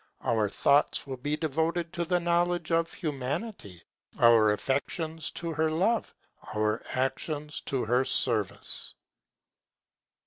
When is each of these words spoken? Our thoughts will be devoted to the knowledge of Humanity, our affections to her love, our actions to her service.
Our 0.21 0.49
thoughts 0.49 1.05
will 1.05 1.17
be 1.17 1.37
devoted 1.37 1.93
to 1.93 2.05
the 2.05 2.19
knowledge 2.19 2.71
of 2.71 2.91
Humanity, 2.91 3.83
our 4.17 4.51
affections 4.51 5.29
to 5.33 5.53
her 5.53 5.69
love, 5.69 6.15
our 6.55 6.81
actions 6.95 7.61
to 7.67 7.85
her 7.85 8.03
service. 8.03 8.95